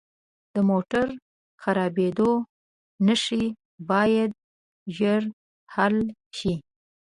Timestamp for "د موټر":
0.53-1.07